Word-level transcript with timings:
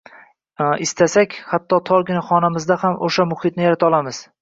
Istasak, 0.85 1.37
hatto 1.51 1.81
torgina 1.91 2.25
xonamizda 2.33 2.81
ham 2.87 3.01
oʻsha 3.11 3.31
muhitni 3.35 3.69
yarata 3.71 3.93
olamiz. 3.93 4.29